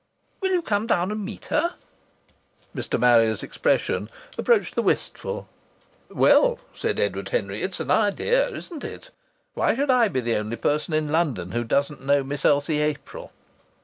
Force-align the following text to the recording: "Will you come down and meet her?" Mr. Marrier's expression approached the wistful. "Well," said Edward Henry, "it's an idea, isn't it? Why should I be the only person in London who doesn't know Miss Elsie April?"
"Will 0.41 0.51
you 0.53 0.61
come 0.63 0.87
down 0.87 1.11
and 1.11 1.23
meet 1.23 1.45
her?" 1.53 1.75
Mr. 2.75 2.99
Marrier's 2.99 3.43
expression 3.43 4.09
approached 4.35 4.73
the 4.73 4.81
wistful. 4.81 5.47
"Well," 6.09 6.57
said 6.73 6.99
Edward 6.99 7.29
Henry, 7.29 7.61
"it's 7.61 7.79
an 7.79 7.91
idea, 7.91 8.49
isn't 8.49 8.83
it? 8.83 9.11
Why 9.53 9.75
should 9.75 9.91
I 9.91 10.07
be 10.07 10.19
the 10.21 10.37
only 10.37 10.57
person 10.57 10.95
in 10.95 11.11
London 11.11 11.51
who 11.51 11.63
doesn't 11.63 12.03
know 12.03 12.23
Miss 12.23 12.45
Elsie 12.45 12.79
April?" 12.81 13.31